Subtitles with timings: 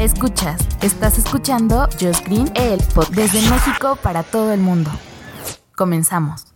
[0.00, 4.90] Escuchas, estás escuchando Just Green, el podcast desde México para todo el mundo.
[5.76, 6.54] Comenzamos.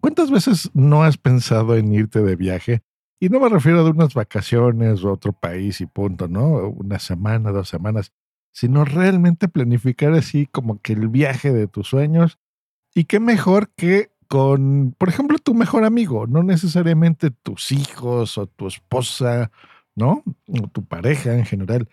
[0.00, 2.80] ¿Cuántas veces no has pensado en irte de viaje?
[3.20, 6.70] Y no me refiero a unas vacaciones o a otro país y punto, ¿no?
[6.70, 8.10] Una semana, dos semanas,
[8.52, 12.38] sino realmente planificar así como que el viaje de tus sueños.
[12.94, 18.46] Y qué mejor que con, por ejemplo, tu mejor amigo, no necesariamente tus hijos o
[18.46, 19.50] tu esposa,
[19.94, 20.24] ¿no?
[20.48, 21.86] O tu pareja en general.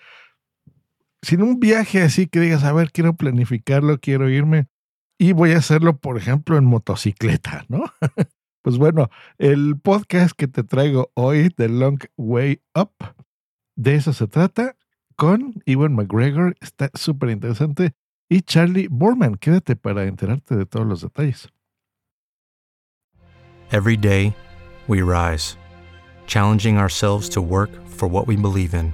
[1.22, 4.68] Sin un viaje así que digas, a ver, quiero planificarlo, quiero irme
[5.18, 7.84] y voy a hacerlo, por ejemplo, en motocicleta, ¿no?
[8.62, 12.94] pues bueno, el podcast que te traigo hoy, The Long Way Up,
[13.76, 14.76] de eso se trata,
[15.16, 17.94] con Ewan McGregor, está súper interesante,
[18.30, 19.36] y Charlie Borman.
[19.36, 21.50] Quédate para enterarte de todos los detalles.
[23.72, 24.34] Every day,
[24.88, 25.58] we rise,
[26.26, 28.94] challenging ourselves to work for what we believe in.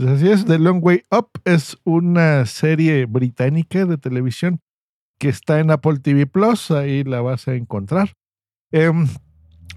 [0.00, 4.62] Pues así es, The Long Way Up es una serie británica de televisión
[5.18, 8.14] que está en Apple TV Plus, ahí la vas a encontrar.
[8.72, 8.90] Eh,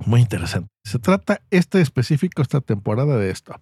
[0.06, 0.70] muy interesante.
[0.86, 3.54] Se trata este específico, esta temporada de esto.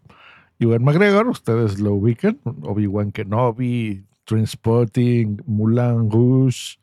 [0.59, 6.78] Ewan McGregor, ustedes lo ubican, Obi-Wan Kenobi, Transporting, Mulan Rouge,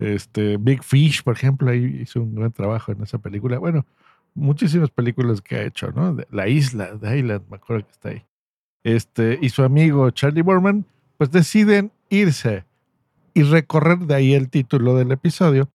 [0.00, 3.60] este, Big Fish, por ejemplo, ahí hizo un gran trabajo en esa película.
[3.60, 3.86] Bueno,
[4.34, 6.16] muchísimas películas que ha hecho, ¿no?
[6.32, 8.26] La isla, de Island, me acuerdo que está ahí
[8.84, 10.84] este, y su amigo Charlie Borman,
[11.18, 12.64] pues deciden irse
[13.34, 15.70] y recorrer de ahí el título del episodio,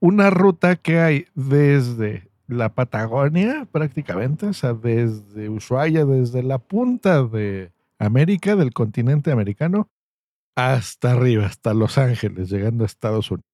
[0.00, 7.22] una ruta que hay desde la Patagonia prácticamente, o sea, desde Ushuaia, desde la punta
[7.22, 9.88] de América, del continente americano,
[10.56, 13.44] hasta arriba, hasta Los Ángeles, llegando a Estados Unidos.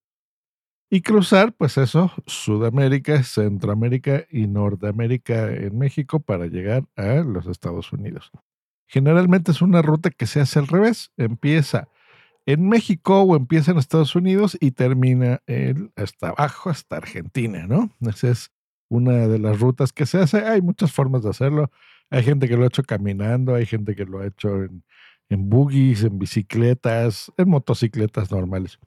[0.91, 7.93] Y cruzar, pues eso, Sudamérica, Centroamérica y Norteamérica en México para llegar a los Estados
[7.93, 8.31] Unidos.
[8.87, 11.11] Generalmente es una ruta que se hace al revés.
[11.17, 11.89] Empieza
[12.47, 15.41] en México o empieza en Estados Unidos y termina
[15.97, 17.91] hasta abajo, hasta Argentina, ¿no?
[18.01, 18.53] Esa es
[18.89, 20.39] una de las rutas que se hace.
[20.47, 21.71] Hay muchas formas de hacerlo.
[22.11, 24.85] Hay gente que lo ha hecho caminando, hay gente que lo ha hecho en,
[25.31, 28.79] en buggies, en bicicletas, en motocicletas normales.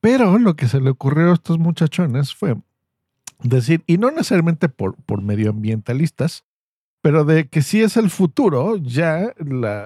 [0.00, 2.56] Pero lo que se le ocurrió a estos muchachones fue
[3.42, 6.44] decir, y no necesariamente por, por medioambientalistas,
[7.02, 9.34] pero de que sí es el futuro ya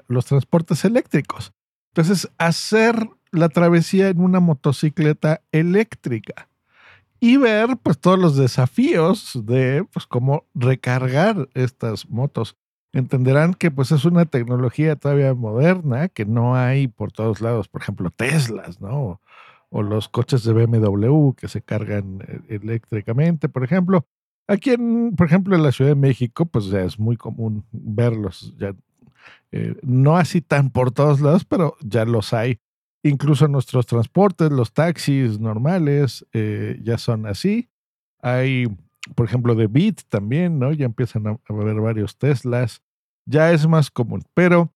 [0.09, 1.53] los transportes eléctricos.
[1.93, 6.49] Entonces, hacer la travesía en una motocicleta eléctrica
[7.21, 12.57] y ver pues todos los desafíos de pues cómo recargar estas motos.
[12.93, 17.83] Entenderán que pues es una tecnología todavía moderna que no hay por todos lados, por
[17.83, 19.21] ejemplo, Teslas, ¿no?
[19.71, 24.07] O los coches de BMW que se cargan eh, eléctricamente, por ejemplo.
[24.47, 24.77] Aquí,
[25.17, 28.55] por ejemplo, en la Ciudad de México, pues ya es muy común verlos,
[29.53, 32.59] eh, no así tan por todos lados, pero ya los hay.
[33.05, 37.69] Incluso nuestros transportes, los taxis normales, eh, ya son así.
[38.21, 38.67] Hay,
[39.15, 40.73] por ejemplo, de Bit también, ¿no?
[40.73, 42.83] Ya empiezan a, haber varios Teslas.
[43.27, 44.25] Ya es más común.
[44.35, 44.73] Pero,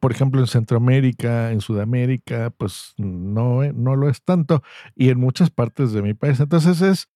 [0.00, 4.62] por ejemplo, en Centroamérica, en Sudamérica, pues no, eh, no lo es tanto.
[4.96, 6.40] Y en muchas partes de mi país.
[6.40, 7.11] Entonces es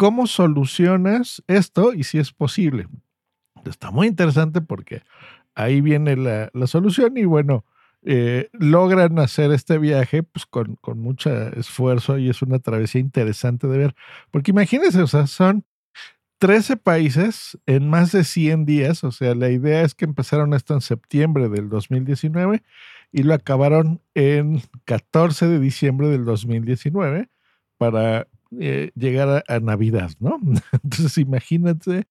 [0.00, 2.88] ¿Cómo solucionas esto y si es posible?
[3.66, 5.02] Está muy interesante porque
[5.54, 7.66] ahí viene la, solución y bueno,
[8.00, 13.66] eh, logran hacer este viaje pues con, con mucho esfuerzo y es una travesía interesante
[13.66, 13.94] de ver.
[14.30, 15.66] Porque imagínense, o sea, son
[16.38, 20.72] 13 países en más de 100 días, o sea, la idea es que empezaron esto
[20.72, 22.62] en septiembre del 2019
[23.12, 27.28] y lo acabaron en 14 de diciembre del 2019
[27.76, 30.38] para eh, llegar a, Navidad, ¿no?
[30.72, 32.06] Entonces imagínate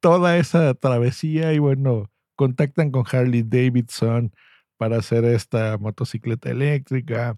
[0.00, 4.32] toda esa travesía y bueno, contactan con Harley Davidson
[4.76, 7.36] para hacer esta motocicleta eléctrica.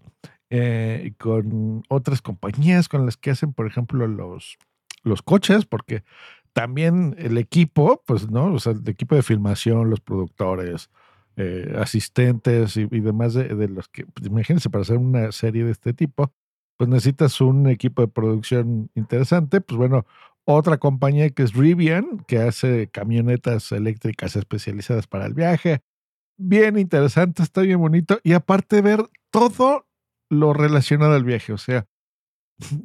[0.49, 4.57] eh, con otras compañías con las que hacen, por ejemplo, los,
[5.03, 6.03] los coches, porque
[6.53, 8.53] también el equipo, pues, ¿no?
[8.53, 10.89] O sea, el equipo de filmación, los productores,
[11.35, 15.93] eh, asistentes y, demás de, los que, pues, imagínense, para hacer una serie de este
[15.93, 16.31] tipo,
[16.77, 19.61] pues necesitas un equipo de producción interesante.
[19.61, 20.05] Pues bueno,
[20.45, 25.81] otra compañía que es Rivian, que hace camionetas eléctricas especializadas para el viaje.
[26.37, 28.19] Bien interesante, está bien bonito.
[28.23, 29.87] Y aparte ver todo
[30.29, 31.85] lo relacionado al viaje, o sea,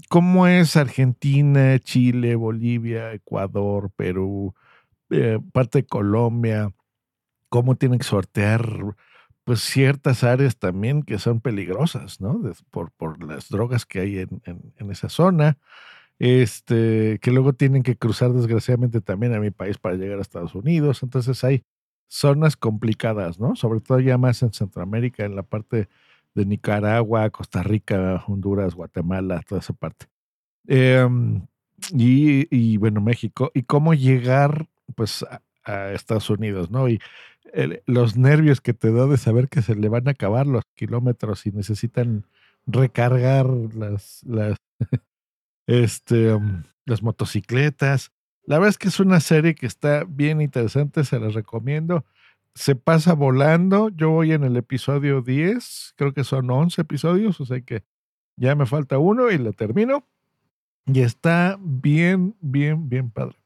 [0.09, 4.55] cómo es Argentina, Chile, Bolivia, Ecuador, Perú,
[5.11, 6.73] eh, parte de Colombia,
[7.49, 8.95] cómo tienen que sortear
[9.49, 12.39] pues ciertas áreas también que son peligrosas, ¿no?
[12.71, 15.57] por, por las drogas que hay en, en, esa zona,
[16.19, 20.55] este, que luego tienen que cruzar desgraciadamente también a mi país para llegar a Estados
[20.55, 21.03] Unidos.
[21.03, 21.65] Entonces hay
[22.09, 23.57] zonas complicadas, ¿no?
[23.57, 25.89] Sobre todo ya más en Centroamérica, en la parte
[26.35, 30.09] de Nicaragua, Costa Rica, Honduras, Guatemala, toda esa parte.
[30.67, 31.41] Em,
[31.95, 33.51] y, y, bueno, México.
[33.55, 36.89] Y cómo llegar, pues, a, a Estados Unidos, ¿no?
[36.89, 37.01] Y
[37.87, 41.47] los nervios que te da de saber que se le van a acabar los kilómetros
[41.47, 42.27] y necesitan
[42.67, 44.23] recargar las,
[45.67, 48.13] este, um, las motocicletas.
[48.45, 52.05] La verdad es que es una serie que está bien interesante, se las recomiendo.
[52.55, 53.89] Se pasa volando.
[53.91, 57.85] Yo voy en el episodio 10, creo que son 11 episodios, o sea que
[58.37, 60.05] ya me falta uno y lo termino.
[60.87, 63.37] Y está bien, bien, bien padre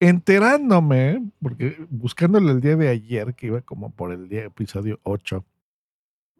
[0.00, 5.44] enterándome, porque buscándole el día de ayer, que iba como por el día episodio 8,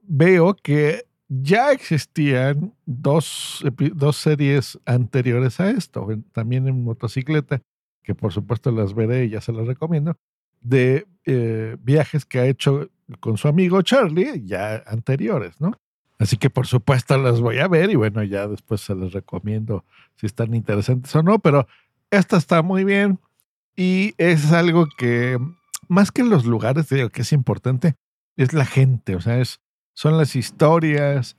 [0.03, 3.65] veo que ya existían dos,
[3.95, 7.63] dos series anteriores a esto, también en motocicleta,
[8.03, 10.17] que por supuesto las veré y ya se las recomiendo,
[10.61, 12.89] de eh, viajes que ha hecho
[13.21, 15.73] con su amigo Charlie, ya anteriores, ¿no?
[16.19, 19.85] Así que por supuesto las voy a ver y bueno, ya después se las recomiendo
[20.15, 21.67] si están interesantes o no, pero
[22.11, 23.19] esta está muy bien.
[23.77, 25.39] Y es algo que,
[25.89, 27.95] más que los lugares, digo que es importante,
[28.37, 29.61] es la gente, o sea, es,
[29.95, 31.37] son las historias.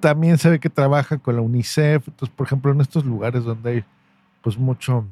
[0.00, 2.08] También se ve que trabaja con la UNICEF.
[2.08, 3.84] Entonces, por ejemplo, en estos lugares donde hay
[4.42, 5.06] pues mucho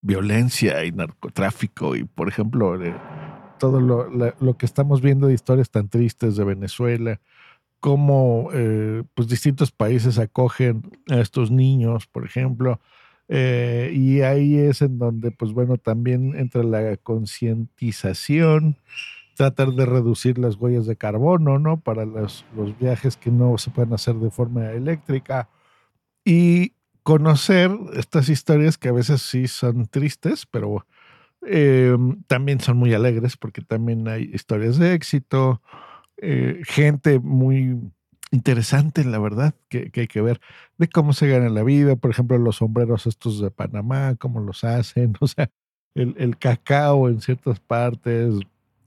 [0.00, 2.76] violencia y narcotráfico y, por ejemplo,
[3.58, 7.20] todo lo, lo, que estamos viendo de historias tan tristes de Venezuela,
[7.78, 12.80] cómo eh, pues distintos países acogen a estos niños, por ejemplo,
[13.34, 18.76] eh, y ahí es en donde, pues bueno, también entra la concientización,
[19.36, 21.80] tratar de reducir las huellas de carbono, ¿no?
[21.80, 25.48] Para los, los viajes que no se pueden hacer de forma eléctrica.
[26.26, 30.86] Y conocer estas historias que a veces sí son tristes, pero
[31.46, 31.96] eh,
[32.26, 35.62] también son muy alegres porque también hay historias de éxito,
[36.18, 37.80] eh, gente muy
[38.32, 40.40] interesante, la verdad, que, hay que ver
[40.78, 44.64] de cómo se gana la vida, por ejemplo, los sombreros estos de Panamá, cómo los
[44.64, 45.50] hacen, o sea,
[45.94, 48.34] el, cacao en ciertas partes,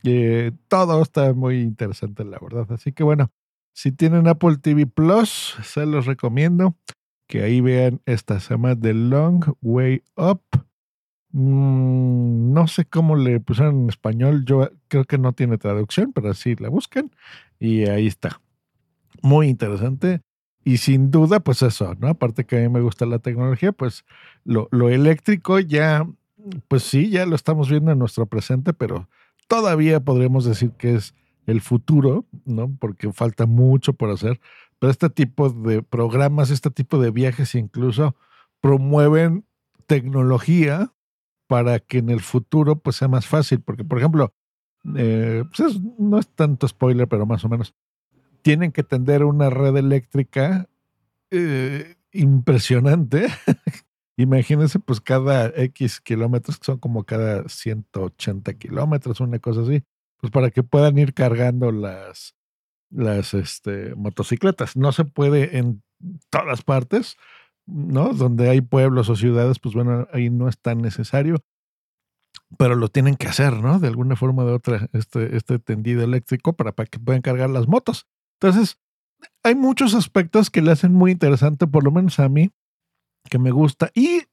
[0.04, 2.68] eh, todo está muy interesante, la verdad.
[2.72, 3.32] Así que bueno,
[3.74, 6.76] si tienen Apple TV Plus, se los recomiendo
[7.28, 10.42] que ahí vean esta, se The Long Way Up.
[11.32, 16.34] Mm, no sé cómo le pusieron en español, yo creo que no tiene traducción, pero
[16.34, 17.12] sí la buscan
[17.60, 18.40] y ahí está
[19.22, 20.22] muy interesante.
[20.64, 22.08] Y sin duda, pues eso, ¿no?
[22.08, 24.04] Aparte que a mí me gusta la tecnología, pues
[24.44, 26.08] lo, lo eléctrico ya,
[26.68, 29.08] pues sí, ya lo estamos viendo en nuestro presente, pero
[29.48, 31.14] todavía podríamos decir que es
[31.46, 32.76] el futuro, ¿no?
[32.80, 34.40] Porque falta mucho por hacer.
[34.80, 38.16] Pero este tipo de programas, este tipo de viajes incluso
[38.60, 39.46] promueven
[39.88, 40.92] tecnología
[41.48, 43.62] para que en el futuro pues sea más fácil.
[43.62, 44.34] Porque, por ejemplo,
[44.96, 47.76] eh, pues no es tanto spoiler, pero más o menos
[48.46, 50.70] tienen que tender una red eléctrica
[51.32, 53.26] eh, impresionante.
[54.18, 59.84] Imagínense, pues cada X kilómetros, que son como cada 180 kilómetros, una cosa así,
[60.18, 62.36] pues para que puedan ir cargando las,
[62.92, 64.78] las este, motocicletas.
[64.78, 65.82] No se puede en
[66.30, 67.18] todas partes,
[67.66, 68.14] ¿no?
[68.14, 71.44] Donde hay pueblos o ciudades, pues bueno, ahí no es tan necesario,
[72.60, 73.80] pero lo tienen que hacer, ¿no?
[73.80, 77.50] De alguna forma o de otra, este, este tendido eléctrico para, para que puedan cargar
[77.50, 78.06] las motos.
[78.40, 78.78] Entonces,
[79.44, 82.52] hay muchos aspectos que le hacen muy interesante, por lo menos a mí,
[83.30, 83.92] que me gusta.
[83.94, 84.24] Y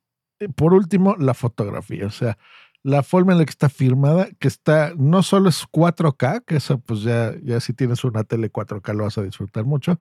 [0.40, 2.38] eh, por último, la fotografía, o sea,
[2.82, 6.78] la forma en la que está firmada, que está, no solo es 4K, que eso
[6.80, 10.00] pues ya, ya si tienes una tele 4K lo vas a disfrutar mucho,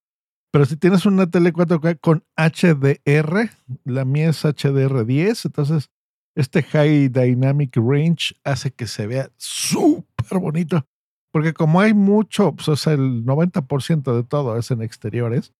[0.52, 3.50] pero si tienes una tele 4K con HDR,
[3.86, 5.90] la mía es HDR10, entonces
[6.36, 10.88] este High Dynamic Range hace que se vea súper bonito
[11.32, 15.54] Porque como hay mucho, pues, o sea, el 90% de todo es en exteriores,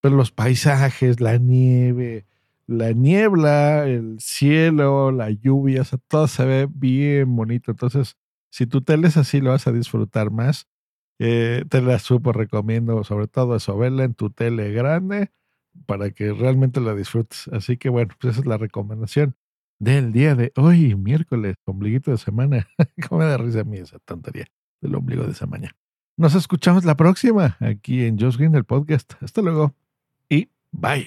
[0.00, 2.26] pero los paisajes, la nieve,
[2.66, 7.70] la niebla, el cielo, la lluvia, o sea, todo se ve bien bonito.
[7.70, 8.16] Entonces,
[8.50, 10.68] si tu tele es así, lo vas a disfrutar más.
[11.18, 15.30] Eh, te la súper recomiendo, sobre todo eso, verla en tu tele grande
[15.86, 17.48] para que realmente la disfrutes.
[17.52, 19.36] Así que bueno, pues esa es la recomendación
[19.78, 22.68] del día de hoy, miércoles, ombliguito de semana.
[23.08, 24.46] ¿Cómo me da risa a mí esa tontería
[24.82, 25.74] del ombligo de semana?
[26.18, 29.14] Nos escuchamos la próxima aquí en Josh Green, el podcast.
[29.22, 29.72] Hasta luego
[30.28, 31.06] y bye.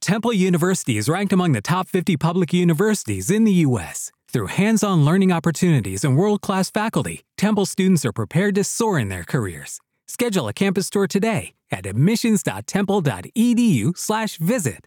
[0.00, 4.12] Temple University is ranked among the top 50 public universities in the U.S.
[4.28, 8.98] Through hands on learning opportunities and world class faculty, Temple students are prepared to soar
[8.98, 9.80] in their careers.
[10.06, 14.86] Schedule a campus tour today at admissions.temple.edu/slash visit.